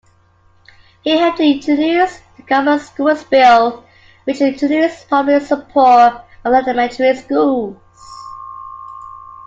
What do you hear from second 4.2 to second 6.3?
which introduced public support